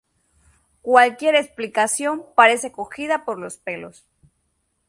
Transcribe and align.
Cualquier 0.81 1.35
explicación 1.35 2.25
parece 2.33 2.71
cogida 2.71 3.23
por 3.23 3.37
los 3.37 3.57
pelos. 3.57 4.03